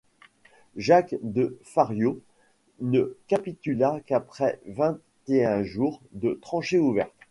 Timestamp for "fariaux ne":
1.61-3.15